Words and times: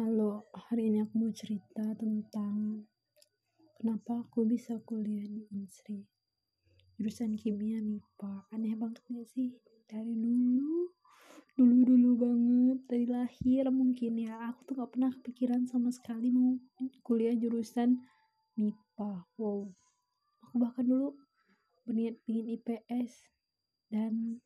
Halo, 0.00 0.48
hari 0.56 0.88
ini 0.88 1.04
aku 1.04 1.12
mau 1.20 1.28
cerita 1.28 1.92
tentang 1.92 2.88
kenapa 3.76 4.24
aku 4.24 4.48
bisa 4.48 4.80
kuliah 4.80 5.28
di 5.28 5.44
Unsri. 5.52 6.00
Jurusan 6.96 7.36
kimia 7.36 7.84
MIPA. 7.84 8.48
Aneh 8.48 8.80
banget 8.80 9.04
gak 9.04 9.28
sih? 9.28 9.52
Dari 9.84 10.16
dulu, 10.16 10.88
dulu-dulu 11.52 12.10
banget, 12.16 12.78
dari 12.88 13.04
lahir 13.12 13.68
mungkin 13.68 14.24
ya. 14.24 14.48
Aku 14.48 14.64
tuh 14.64 14.80
gak 14.80 14.96
pernah 14.96 15.12
kepikiran 15.12 15.68
sama 15.68 15.92
sekali 15.92 16.32
mau 16.32 16.56
kuliah 17.04 17.36
jurusan 17.36 18.00
MIPA. 18.56 19.28
Wow. 19.36 19.68
Aku 20.48 20.64
bahkan 20.64 20.88
dulu 20.88 21.12
berniat 21.84 22.16
bikin 22.24 22.56
IPS. 22.56 23.28
Dan 23.92 24.40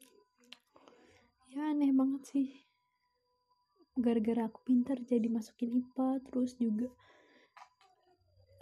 ya 1.47 1.71
aneh 1.71 1.95
banget 1.95 2.27
sih 2.27 2.74
gara-gara 3.95 4.51
aku 4.51 4.59
pintar 4.67 4.99
jadi 5.07 5.31
masukin 5.31 5.71
IPA 5.71 6.19
terus 6.27 6.59
juga 6.59 6.91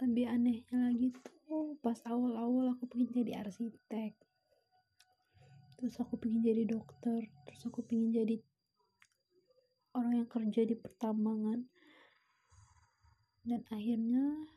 lebih 0.03 0.29
anehnya 0.29 0.93
lagi 0.93 1.09
tuh 1.25 1.73
pas 1.81 1.97
awal-awal 2.05 2.75
aku 2.75 2.85
pengen 2.91 3.23
jadi 3.23 3.41
arsitek. 3.41 4.13
Terus 5.79 5.95
aku 5.97 6.19
pengen 6.19 6.43
jadi 6.43 6.67
dokter 6.67 7.23
terus 7.47 7.61
aku 7.65 7.81
pengen 7.81 8.13
jadi 8.13 8.37
orang 9.97 10.25
yang 10.25 10.29
kerja 10.29 10.61
di 10.67 10.75
pertambangan. 10.77 11.65
Dan 13.43 13.59
akhirnya 13.71 14.47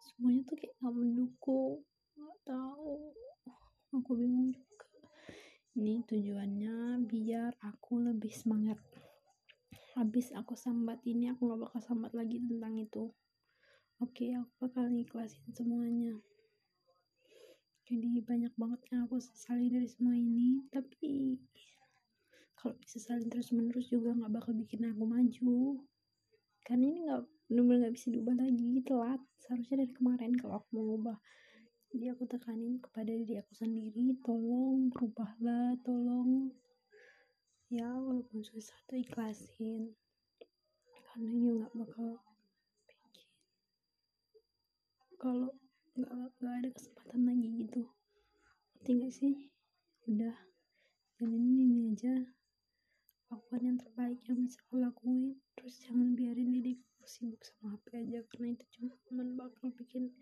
semuanya 0.00 0.42
tuh 0.48 0.56
kayak 0.60 0.74
gak 0.80 0.94
mendukung 0.96 1.84
gak 2.16 2.36
tahu 2.44 3.12
aku 3.92 4.10
bingung 4.16 4.48
juga. 4.52 4.88
Ini 5.76 6.08
tujuannya 6.08 7.04
biar 7.04 7.52
aku 7.60 8.00
lebih 8.00 8.32
semangat 8.32 8.80
habis 9.96 10.28
aku 10.36 10.52
sambat 10.52 11.00
ini 11.08 11.32
aku 11.32 11.48
gak 11.48 11.60
bakal 11.64 11.80
sambat 11.80 12.12
lagi 12.12 12.36
tentang 12.44 12.76
itu. 12.76 13.08
Oke 13.96 14.36
aku 14.36 14.52
bakal 14.68 14.92
ikhlasin 14.92 15.48
semuanya. 15.56 16.12
Jadi 17.88 18.20
banyak 18.20 18.52
banget 18.60 18.80
yang 18.92 19.08
aku 19.08 19.16
sesali 19.22 19.72
dari 19.72 19.88
semua 19.88 20.12
ini. 20.12 20.68
Tapi 20.68 21.40
kalau 22.58 22.76
disesalin 22.82 23.30
terus 23.32 23.54
menerus 23.56 23.88
juga 23.88 24.12
gak 24.12 24.36
bakal 24.36 24.52
bikin 24.52 24.84
aku 24.84 25.08
maju. 25.08 25.80
Karena 26.66 26.84
ini 26.84 26.98
gak 27.08 27.22
bener-bener 27.48 27.88
gak 27.88 27.94
bisa 27.94 28.06
diubah 28.12 28.36
lagi. 28.36 28.82
Telat. 28.84 29.22
Seharusnya 29.40 29.86
dari 29.86 29.92
kemarin 29.96 30.34
kalau 30.36 30.60
aku 30.60 30.68
mau 30.76 30.98
ubah. 30.98 31.18
Jadi 31.94 32.04
aku 32.10 32.28
tekanin 32.28 32.82
kepada 32.82 33.14
diri 33.14 33.38
aku 33.38 33.54
sendiri. 33.54 34.18
Tolong 34.20 34.90
berubahlah. 34.90 35.78
Tolong 35.86 36.50
ya 37.66 37.90
walaupun 37.98 38.46
susah 38.46 38.78
tuh 38.86 39.02
ikhlasin. 39.02 39.90
Karena 41.10 41.28
ini 41.34 41.48
nggak 41.58 41.72
bakal 41.74 42.22
bikin. 42.86 43.26
Kalau 45.18 45.50
nggak 45.98 46.12
nggak 46.38 46.54
ada 46.62 46.70
kesempatan 46.70 47.20
lagi 47.26 47.48
gitu. 47.66 47.82
Gak 48.86 49.10
sih? 49.10 49.50
Udah. 50.06 50.36
Jalanin 51.16 51.58
ini 51.58 51.76
aja 51.90 52.14
lakukan 53.32 53.60
yang 53.64 53.78
terbaik 53.82 54.20
yang 54.30 54.46
bisa 54.46 54.62
kau 54.70 54.78
lakuin. 54.78 55.34
Terus 55.58 55.82
jangan 55.82 56.14
biarin 56.14 56.54
diri 56.54 56.78
sibuk 57.02 57.42
sama 57.42 57.74
HP 57.74 58.06
aja. 58.06 58.22
Karena 58.30 58.54
itu 58.54 58.64
cuma 58.78 59.26
bakal 59.34 59.74
bikin 59.74 60.14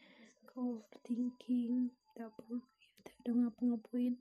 kau 0.49 0.81
overthinking. 0.81 1.93
Tidak 1.93 2.31
perlu 2.33 2.63
ya 3.05 3.13
udah 3.21 3.35
ngapa-ngapain 3.37 4.17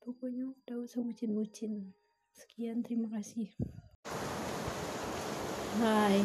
pokoknya 0.00 0.48
udah 0.56 0.76
usah 0.80 1.04
bucin-bucin 1.04 1.92
Sekian, 2.32 2.80
terima 2.80 3.08
kasih. 3.12 3.48
Hai, 5.80 6.16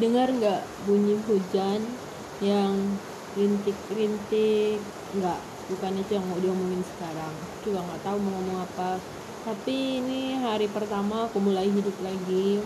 dengar 0.00 0.28
nggak 0.32 0.60
bunyi 0.86 1.16
hujan 1.28 1.80
yang 2.40 2.74
rintik-rintik? 3.36 4.80
Nggak, 5.16 5.40
bukan 5.68 5.92
itu 6.00 6.10
yang 6.16 6.26
mau 6.28 6.40
diomongin 6.40 6.84
sekarang. 6.84 7.32
Juga 7.64 7.84
nggak 7.84 8.02
tahu 8.04 8.16
mau 8.20 8.32
ngomong 8.40 8.58
apa. 8.68 8.90
Tapi 9.44 10.04
ini 10.04 10.36
hari 10.36 10.68
pertama 10.68 11.28
aku 11.28 11.38
mulai 11.40 11.68
hidup 11.72 11.96
lagi. 12.00 12.60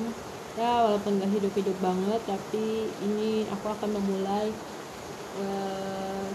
Ya, 0.59 0.85
walaupun 0.85 1.17
nggak 1.23 1.33
hidup-hidup 1.33 1.77
banget, 1.81 2.21
tapi 2.29 2.93
ini 3.01 3.49
aku 3.49 3.67
akan 3.73 3.91
memulai 3.97 4.53
uh, 5.33 6.29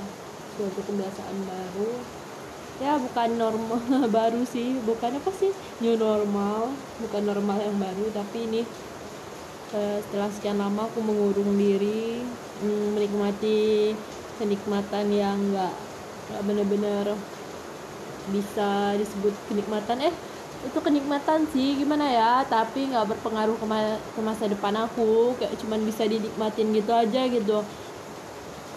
suatu 0.50 0.82
kebiasaan 0.82 1.46
baru 1.46 2.17
ya 2.78 3.02
bukan 3.02 3.30
normal 3.38 3.82
baru 4.18 4.42
sih. 4.46 4.78
Bukan 4.86 5.18
apa 5.18 5.32
sih? 5.34 5.52
New 5.82 5.98
normal. 5.98 6.74
Bukan 7.02 7.22
normal 7.26 7.58
yang 7.62 7.78
baru 7.78 8.06
tapi 8.14 8.38
ini 8.46 8.62
uh, 9.74 9.98
setelah 10.08 10.30
sekian 10.34 10.62
lama 10.62 10.86
aku 10.86 11.00
mengurung 11.02 11.58
diri 11.58 12.22
mm, 12.62 12.88
menikmati 12.94 13.94
kenikmatan 14.38 15.10
yang 15.10 15.38
enggak 15.38 15.74
bener-bener 16.44 17.16
bisa 18.30 18.94
disebut 19.00 19.34
kenikmatan. 19.48 20.12
Eh 20.12 20.16
itu 20.66 20.80
kenikmatan 20.82 21.48
sih 21.54 21.80
gimana 21.80 22.06
ya? 22.06 22.34
Tapi 22.46 22.92
nggak 22.94 23.18
berpengaruh 23.18 23.56
ke, 23.58 23.66
ma 23.66 23.98
ke 23.98 24.20
masa 24.22 24.46
depan 24.46 24.76
aku. 24.86 25.34
Kayak 25.40 25.58
cuman 25.64 25.82
bisa 25.88 26.04
dinikmatin 26.06 26.76
gitu 26.76 26.92
aja 26.92 27.22
gitu. 27.26 27.64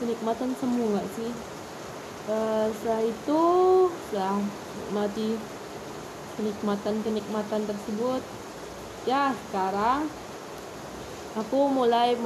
Kenikmatan 0.01 0.57
semua 0.57 1.05
sih 1.19 1.60
uh, 2.29 2.67
setelah 2.77 3.03
itu 3.07 3.43
setelah 4.09 4.43
mati 4.93 5.39
kenikmatan-kenikmatan 6.37 7.63
tersebut 7.69 8.23
ya 9.09 9.33
sekarang 9.49 10.09
aku 11.39 11.71
mulai 11.71 12.19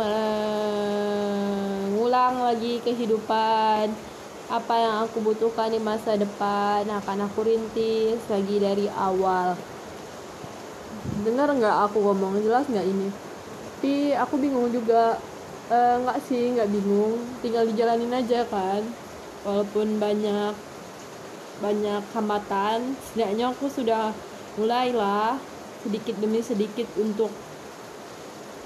mengulang 1.94 2.40
lagi 2.42 2.80
kehidupan 2.82 3.92
apa 4.44 4.74
yang 4.76 5.08
aku 5.08 5.24
butuhkan 5.24 5.72
di 5.72 5.80
masa 5.80 6.20
depan. 6.20 6.84
Akan 6.84 7.24
aku 7.24 7.48
rintis 7.48 8.20
lagi 8.28 8.60
dari 8.60 8.92
awal. 8.92 9.56
Dengar 11.24 11.48
nggak 11.48 11.76
aku 11.88 12.04
ngomong? 12.04 12.44
Jelas 12.44 12.68
nggak 12.68 12.84
ini? 12.84 13.08
Tapi 13.80 14.12
aku 14.16 14.36
bingung 14.36 14.68
juga. 14.68 15.16
Uh, 15.64 15.96
nggak 16.04 16.20
sih 16.28 16.52
nggak 16.52 16.68
bingung. 16.68 17.16
Tinggal 17.40 17.64
dijalanin 17.72 18.12
aja 18.12 18.44
kan 18.52 18.84
walaupun 19.44 20.00
banyak 20.00 20.56
banyak 21.62 22.02
hambatan 22.10 22.98
setidaknya 22.98 23.54
aku 23.54 23.70
sudah 23.70 24.10
mulailah 24.58 25.38
sedikit 25.84 26.16
demi 26.18 26.40
sedikit 26.40 26.88
untuk 26.96 27.28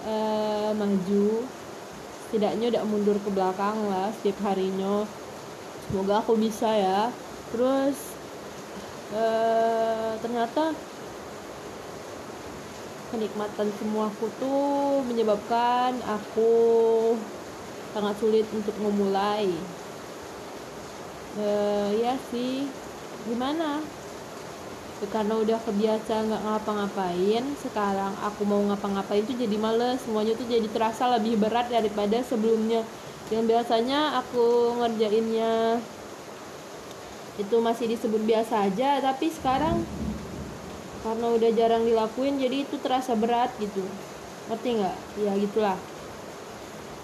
uh, 0.06 0.70
maju. 0.72 1.42
Setidaknya 2.28 2.70
udah 2.70 2.82
mundur 2.86 3.16
ke 3.18 3.30
belakang 3.32 3.88
lah 3.90 4.12
setiap 4.20 4.38
harinya. 4.46 5.02
Semoga 5.88 6.22
aku 6.22 6.38
bisa 6.38 6.68
ya. 6.70 7.10
Terus 7.50 7.96
uh, 9.16 10.14
ternyata 10.20 10.76
kenikmatan 13.08 13.72
semua 13.80 14.12
tuh 14.36 15.00
menyebabkan 15.08 15.96
aku 16.04 16.52
sangat 17.96 18.14
sulit 18.20 18.44
untuk 18.52 18.76
memulai 18.84 19.48
uh, 21.36 21.90
ya 21.92 22.16
sih. 22.32 22.64
Gimana? 23.28 23.84
Karena 25.12 25.38
udah 25.38 25.58
kebiasa 25.62 26.26
nggak 26.26 26.42
ngapa-ngapain 26.42 27.44
sekarang 27.62 28.10
aku 28.18 28.42
mau 28.42 28.64
ngapa-ngapain 28.72 29.26
tuh 29.28 29.36
jadi 29.36 29.56
males. 29.60 30.00
Semuanya 30.00 30.32
tuh 30.38 30.48
jadi 30.48 30.64
terasa 30.72 31.10
lebih 31.18 31.36
berat 31.36 31.68
daripada 31.68 32.22
sebelumnya. 32.24 32.86
Yang 33.28 33.44
biasanya 33.52 34.24
aku 34.24 34.78
ngerjainnya 34.80 35.82
itu 37.38 37.56
masih 37.62 37.86
disebut 37.86 38.18
biasa 38.26 38.66
aja 38.66 38.98
tapi 38.98 39.30
sekarang 39.30 39.86
karena 41.06 41.26
udah 41.30 41.50
jarang 41.54 41.86
dilakuin 41.86 42.34
jadi 42.42 42.66
itu 42.66 42.80
terasa 42.82 43.14
berat 43.14 43.54
gitu. 43.62 43.84
Ngerti 44.50 44.68
nggak? 44.82 44.96
Ya 45.22 45.32
gitulah 45.38 45.78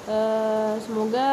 uh, 0.08 0.76
semoga 0.84 1.30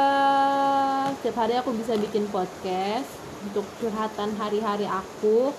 setiap 1.19 1.43
hari 1.43 1.59
aku 1.59 1.75
bisa 1.75 1.95
bikin 1.99 2.27
podcast 2.31 3.07
untuk 3.43 3.65
curhatan 3.81 4.35
hari-hari 4.39 4.87
aku. 4.87 5.51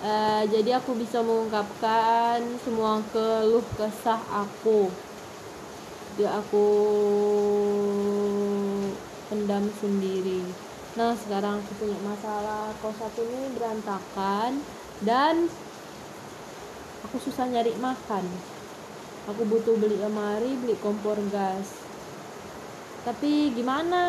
Uh, 0.00 0.48
jadi 0.48 0.80
aku 0.80 0.96
bisa 0.96 1.20
mengungkapkan 1.20 2.40
semua 2.64 3.04
keluh 3.12 3.64
kesah 3.76 4.20
aku. 4.32 4.88
Ya 6.16 6.40
aku 6.40 6.66
pendam 9.28 9.68
sendiri. 9.76 10.40
Nah 10.96 11.12
sekarang 11.20 11.60
aku 11.60 11.72
punya 11.84 11.98
masalah. 12.00 12.72
Kos 12.80 12.96
aku 12.96 13.20
ini 13.28 13.52
berantakan 13.52 14.64
dan 15.04 15.52
aku 17.04 17.16
susah 17.20 17.44
nyari 17.44 17.76
makan. 17.76 18.24
Aku 19.28 19.44
butuh 19.44 19.76
beli 19.76 20.00
lemari 20.00 20.56
beli 20.56 20.80
kompor 20.80 21.20
gas 21.28 21.89
tapi 23.06 23.52
gimana? 23.56 24.02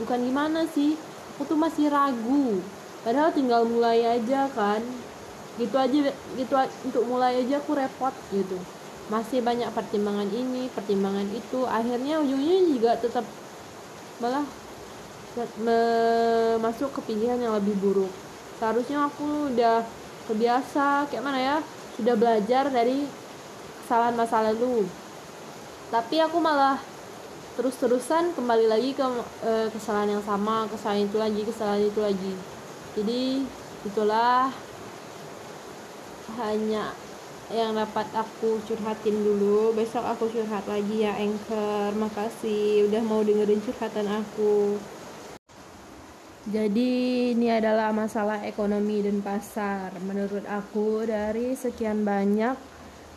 Bukan 0.00 0.18
gimana 0.26 0.66
sih 0.70 0.98
aku 1.34 1.54
tuh 1.54 1.58
masih 1.58 1.86
ragu. 1.90 2.58
Padahal 3.06 3.30
tinggal 3.30 3.62
mulai 3.68 4.02
aja 4.02 4.50
kan. 4.50 4.82
Gitu 5.54 5.76
aja 5.78 6.10
gitu 6.34 6.54
untuk 6.82 7.06
mulai 7.06 7.46
aja 7.46 7.62
aku 7.62 7.78
repot 7.78 8.10
gitu. 8.34 8.58
Masih 9.06 9.44
banyak 9.44 9.70
pertimbangan 9.70 10.26
ini 10.32 10.66
pertimbangan 10.74 11.28
itu. 11.30 11.62
Akhirnya 11.68 12.18
ujungnya 12.18 12.58
juga 12.66 12.90
tetap 12.98 13.22
malah 14.18 14.42
masuk 16.58 16.94
ke 16.98 17.00
pilihan 17.10 17.38
yang 17.38 17.54
lebih 17.54 17.74
buruk. 17.78 18.10
Seharusnya 18.58 19.06
aku 19.06 19.50
udah 19.54 19.86
kebiasa 20.30 21.10
kayak 21.10 21.22
mana 21.22 21.38
ya 21.38 21.56
sudah 21.94 22.14
belajar 22.18 22.70
dari 22.70 23.06
kesalahan 23.84 24.16
masa 24.18 24.42
lalu. 24.50 24.86
Tapi 25.92 26.18
aku 26.18 26.42
malah 26.42 26.80
terus-terusan 27.54 28.34
kembali 28.34 28.66
lagi 28.66 28.90
ke 28.98 29.06
e, 29.46 29.70
kesalahan 29.70 30.18
yang 30.18 30.24
sama 30.26 30.66
kesalahan 30.66 31.06
itu 31.06 31.16
lagi 31.18 31.40
kesalahan 31.46 31.82
itu 31.86 32.00
lagi. 32.02 32.34
Jadi 32.94 33.22
itulah 33.86 34.50
hanya 36.34 36.90
yang 37.52 37.76
dapat 37.76 38.10
aku 38.10 38.58
curhatin 38.66 39.16
dulu. 39.22 39.70
Besok 39.76 40.02
aku 40.02 40.32
curhat 40.32 40.66
lagi 40.66 41.06
ya 41.06 41.14
Anchor. 41.14 41.94
Makasih 41.94 42.90
udah 42.90 43.02
mau 43.06 43.20
dengerin 43.22 43.62
curhatan 43.62 44.08
aku. 44.08 44.80
Jadi 46.44 47.32
ini 47.32 47.48
adalah 47.48 47.94
masalah 47.94 48.44
ekonomi 48.44 49.00
dan 49.00 49.24
pasar. 49.24 49.96
Menurut 50.04 50.44
aku 50.44 51.08
dari 51.08 51.56
sekian 51.56 52.04
banyak 52.04 52.73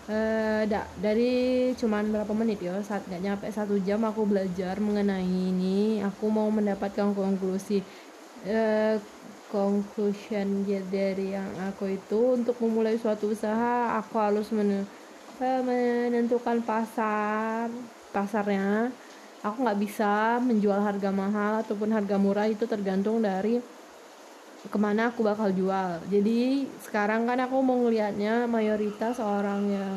uh, 0.07 0.63
da, 0.67 0.87
dari 0.99 1.71
cuman 1.75 2.09
berapa 2.11 2.33
menit 2.33 2.63
ya 2.63 2.79
saat 2.83 3.05
nggak 3.07 3.23
nyampe 3.23 3.45
satu 3.51 3.79
jam 3.83 4.03
aku 4.03 4.23
belajar 4.27 4.79
mengenai 4.79 5.27
ini. 5.27 6.01
Aku 6.03 6.31
mau 6.31 6.47
mendapatkan 6.49 7.13
konklusi 7.13 7.83
uh, 8.47 8.95
conclusion 9.51 10.67
dari 10.91 11.35
yang 11.35 11.51
aku 11.71 11.95
itu. 11.95 12.39
Untuk 12.39 12.59
memulai 12.63 12.99
suatu 12.99 13.31
usaha 13.31 13.95
aku 13.99 14.15
harus 14.19 14.51
men 14.55 14.83
uh, 15.39 15.61
menentukan 15.63 16.63
pasar 16.63 17.71
pasarnya. 18.11 18.91
Aku 19.45 19.61
nggak 19.61 19.79
bisa 19.79 20.41
menjual 20.41 20.81
harga 20.81 21.13
mahal 21.13 21.61
ataupun 21.61 21.93
harga 21.93 22.17
murah 22.17 22.49
itu 22.49 22.65
tergantung 22.65 23.21
dari 23.21 23.61
ke 24.65 24.77
mana 24.81 25.13
aku 25.13 25.21
bakal 25.21 25.53
jual. 25.53 26.01
Jadi 26.09 26.65
sekarang 26.81 27.29
kan 27.29 27.37
aku 27.45 27.61
mau 27.61 27.77
ngelihatnya 27.85 28.49
mayoritas 28.49 29.21
orang 29.21 29.61
yang 29.69 29.95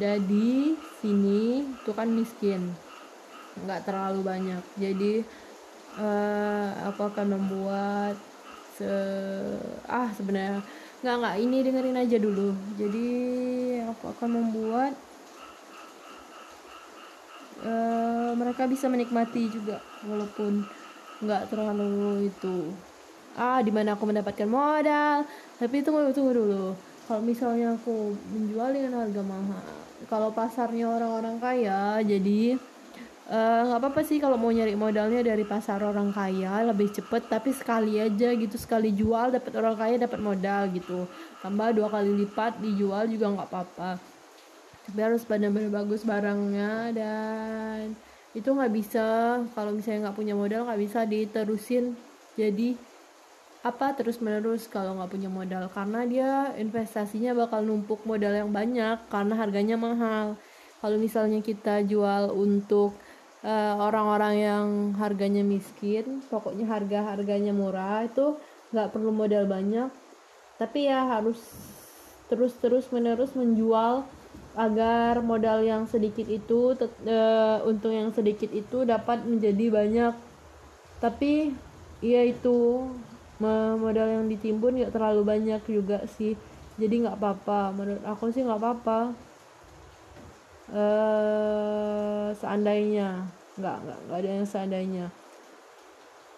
jadi 0.00 0.72
sini 1.04 1.68
itu 1.68 1.90
kan 1.92 2.08
miskin. 2.08 2.72
Nggak 3.60 3.84
terlalu 3.84 4.20
banyak. 4.24 4.62
Jadi 4.80 5.20
uh, 6.00 6.68
aku 6.88 7.12
akan 7.12 7.36
membuat 7.36 8.16
se 8.80 8.88
ah 9.84 10.08
sebenarnya 10.16 10.64
nggak 11.04 11.16
nggak 11.20 11.36
ini 11.44 11.56
dengerin 11.60 12.00
aja 12.00 12.16
dulu. 12.16 12.56
Jadi 12.80 13.08
aku 13.84 14.04
akan 14.16 14.30
membuat 14.40 14.92
uh, 17.68 18.32
mereka 18.32 18.64
bisa 18.64 18.88
menikmati 18.88 19.52
juga 19.52 19.84
walaupun 20.08 20.64
nggak 21.20 21.52
terlalu 21.52 22.32
itu 22.32 22.72
ah 23.40 23.64
di 23.64 23.72
mana 23.72 23.96
aku 23.96 24.04
mendapatkan 24.04 24.44
modal. 24.44 25.24
Tapi 25.56 25.80
tunggu 25.80 26.12
tunggu 26.12 26.36
dulu. 26.36 26.76
Kalau 27.08 27.24
misalnya 27.24 27.72
aku 27.80 28.12
menjual 28.36 28.68
dengan 28.76 29.00
harga 29.00 29.22
mahal 29.24 29.80
kalau 30.08 30.32
pasarnya 30.32 30.88
orang-orang 30.88 31.36
kaya 31.42 32.00
jadi 32.00 32.56
eh, 33.28 33.60
nggak 33.68 33.76
uh, 33.76 33.82
apa-apa 33.82 34.00
sih 34.06 34.16
kalau 34.22 34.40
mau 34.40 34.48
nyari 34.48 34.72
modalnya 34.78 35.20
dari 35.20 35.44
pasar 35.44 35.82
orang 35.84 36.14
kaya 36.14 36.64
lebih 36.64 36.88
cepet 36.88 37.28
tapi 37.28 37.52
sekali 37.52 38.00
aja 38.00 38.32
gitu 38.32 38.56
sekali 38.56 38.94
jual 38.96 39.34
dapat 39.34 39.52
orang 39.60 39.76
kaya 39.76 39.94
dapat 40.00 40.20
modal 40.22 40.62
gitu. 40.72 41.04
Tambah 41.44 41.76
dua 41.76 41.88
kali 41.92 42.10
lipat 42.24 42.62
dijual 42.64 43.10
juga 43.10 43.26
nggak 43.28 43.48
apa-apa. 43.50 43.90
Tapi 44.88 44.98
harus 44.98 45.22
benar-benar 45.28 45.70
bagus 45.84 46.02
barangnya 46.02 46.90
dan 46.96 47.92
itu 48.30 48.46
nggak 48.46 48.72
bisa 48.72 49.38
kalau 49.52 49.74
misalnya 49.74 50.10
nggak 50.10 50.16
punya 50.16 50.34
modal 50.34 50.64
nggak 50.64 50.80
bisa 50.80 51.04
diterusin. 51.04 51.94
Jadi 52.34 52.74
apa 53.60 53.92
terus 53.92 54.24
menerus 54.24 54.64
kalau 54.64 54.96
nggak 54.96 55.10
punya 55.12 55.28
modal. 55.28 55.64
Karena 55.72 56.00
dia 56.08 56.30
investasinya 56.56 57.36
bakal 57.36 57.64
numpuk 57.64 58.04
modal 58.08 58.32
yang 58.32 58.50
banyak 58.52 58.96
karena 59.12 59.34
harganya 59.36 59.76
mahal. 59.76 60.40
Kalau 60.80 60.96
misalnya 60.96 61.44
kita 61.44 61.84
jual 61.84 62.32
untuk 62.32 62.96
eh, 63.44 63.74
orang-orang 63.76 64.34
uh, 64.36 64.44
yang 64.48 64.66
harganya 64.96 65.44
miskin 65.44 66.24
pokoknya 66.32 66.64
harga 66.68 67.16
harganya 67.16 67.52
murah 67.52 68.08
itu 68.08 68.40
nggak 68.72 68.88
perlu 68.96 69.12
modal 69.12 69.44
banyak. 69.44 69.92
Tapi 70.56 70.88
ya 70.88 71.04
harus 71.20 71.40
terus 72.32 72.56
terus 72.60 72.88
menerus 72.94 73.36
menjual 73.36 74.08
agar 74.56 75.20
modal 75.22 75.62
yang 75.62 75.84
sedikit 75.86 76.26
itu 76.26 76.74
uh, 77.06 77.58
untung 77.68 77.94
yang 77.94 78.10
sedikit 78.10 78.48
itu 78.50 78.88
dapat 78.88 79.22
menjadi 79.28 79.66
banyak. 79.68 80.14
Tapi 81.00 81.52
ya 82.00 82.24
itu 82.24 82.88
modal 83.80 84.08
yang 84.08 84.24
ditimbun 84.28 84.76
nggak 84.76 84.92
terlalu 84.92 85.22
banyak 85.24 85.62
juga 85.66 86.04
sih. 86.16 86.36
Jadi 86.76 87.04
nggak 87.04 87.16
apa-apa. 87.16 87.72
Menurut 87.72 88.04
aku 88.04 88.32
sih 88.32 88.44
nggak 88.44 88.60
apa-apa. 88.60 89.00
Uh, 90.70 92.28
seandainya. 92.36 93.24
Nggak 93.56 93.76
nggak 94.06 94.18
ada 94.20 94.28
yang 94.28 94.48
seandainya 94.48 95.06